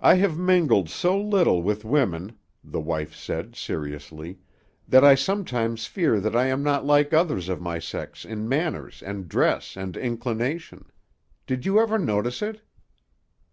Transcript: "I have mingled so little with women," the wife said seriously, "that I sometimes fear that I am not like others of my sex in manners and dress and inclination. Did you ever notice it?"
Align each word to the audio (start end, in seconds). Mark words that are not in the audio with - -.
"I 0.00 0.14
have 0.14 0.36
mingled 0.36 0.90
so 0.90 1.16
little 1.16 1.62
with 1.62 1.84
women," 1.84 2.36
the 2.64 2.80
wife 2.80 3.14
said 3.14 3.54
seriously, 3.54 4.40
"that 4.88 5.04
I 5.04 5.14
sometimes 5.14 5.86
fear 5.86 6.18
that 6.18 6.34
I 6.34 6.46
am 6.46 6.64
not 6.64 6.84
like 6.84 7.12
others 7.12 7.48
of 7.48 7.60
my 7.60 7.78
sex 7.78 8.24
in 8.24 8.48
manners 8.48 9.00
and 9.00 9.28
dress 9.28 9.76
and 9.76 9.96
inclination. 9.96 10.90
Did 11.46 11.64
you 11.64 11.78
ever 11.78 12.00
notice 12.00 12.42
it?" 12.42 12.62